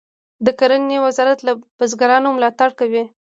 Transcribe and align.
د 0.45 0.47
کرنې 0.59 0.97
وزارت 1.05 1.39
له 1.47 1.53
بزګرانو 1.77 2.29
ملاتړ 2.37 2.69
کوي 2.79 3.03